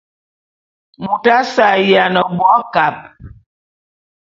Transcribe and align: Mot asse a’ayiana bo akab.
Mot 1.03 1.25
asse 1.37 1.61
a’ayiana 1.67 2.21
bo 2.35 2.45
akab. 2.59 2.95